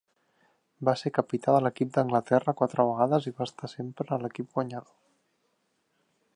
[0.87, 4.97] Va ser capità de l'equip d'Anglaterra quatre vegades i va estar sempre a l'equip guanyador.